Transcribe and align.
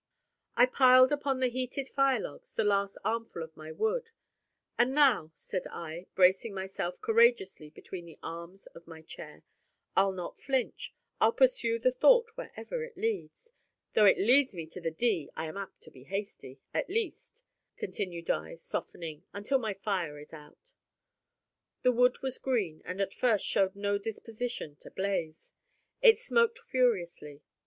I 0.55 0.65
piled 0.65 1.11
upon 1.11 1.39
the 1.41 1.47
heated 1.49 1.87
fire 1.87 2.23
dogs 2.23 2.53
the 2.53 2.63
last 2.63 2.97
armful 3.05 3.43
of 3.43 3.55
my 3.55 3.71
wood; 3.71 4.09
"and 4.75 4.95
now," 4.95 5.29
said 5.35 5.67
I, 5.67 6.07
bracing 6.15 6.55
myself 6.55 6.99
courageously 7.01 7.69
between 7.69 8.07
the 8.07 8.17
arms 8.23 8.65
of 8.65 8.87
my 8.87 9.03
chair, 9.03 9.43
"I'll 9.95 10.11
not 10.13 10.41
flinch; 10.41 10.95
I'll 11.19 11.31
pursue 11.33 11.77
the 11.77 11.91
thought 11.91 12.31
wherever 12.33 12.83
it 12.83 12.97
leads, 12.97 13.51
though 13.93 14.05
it 14.07 14.17
leads 14.17 14.55
me 14.55 14.65
to 14.73 14.81
the 14.81 14.89
d 14.89 15.29
(I 15.37 15.45
am 15.45 15.55
apt 15.55 15.81
to 15.81 15.91
be 15.91 16.05
hasty) 16.05 16.59
at 16.73 16.89
least," 16.89 17.43
continued 17.77 18.27
I, 18.31 18.55
softening, 18.55 19.23
"until 19.33 19.59
my 19.59 19.75
fire 19.75 20.17
is 20.17 20.33
out." 20.33 20.73
The 21.83 21.91
wood 21.93 22.23
was 22.23 22.39
green, 22.39 22.81
and 22.85 23.01
at 23.01 23.13
first 23.13 23.45
showed 23.45 23.75
no 23.75 23.99
disposition 23.99 24.75
to 24.77 24.89
blaze. 24.89 25.53
It 26.01 26.17
smoked 26.17 26.57
furiously. 26.57 27.43